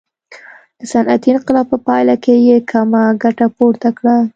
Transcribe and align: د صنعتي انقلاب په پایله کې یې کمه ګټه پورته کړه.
د 0.79 0.81
صنعتي 0.91 1.29
انقلاب 1.33 1.65
په 1.71 1.77
پایله 1.87 2.15
کې 2.23 2.33
یې 2.47 2.57
کمه 2.71 3.03
ګټه 3.23 3.45
پورته 3.57 3.89
کړه. 3.97 4.17